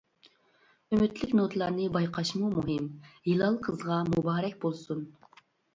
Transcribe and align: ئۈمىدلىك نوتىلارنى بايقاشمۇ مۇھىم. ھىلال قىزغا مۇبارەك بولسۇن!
ئۈمىدلىك 0.95 1.35
نوتىلارنى 1.41 1.85
بايقاشمۇ 1.97 2.49
مۇھىم. 2.57 2.91
ھىلال 3.29 3.61
قىزغا 3.69 4.03
مۇبارەك 4.13 4.63
بولسۇن! 4.67 5.11